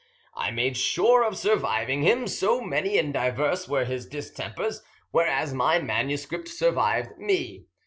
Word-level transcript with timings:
I 0.33 0.49
made 0.49 0.77
sure 0.77 1.23
of 1.23 1.37
surviving 1.37 2.01
him, 2.01 2.25
so 2.27 2.59
many 2.59 2.97
and 2.97 3.13
diverse 3.13 3.67
were 3.67 3.85
his 3.85 4.07
distempers; 4.07 4.81
whereas 5.11 5.53
my 5.53 5.77
manuscript 5.77 6.47
survived 6.47 7.19
me. 7.19 7.67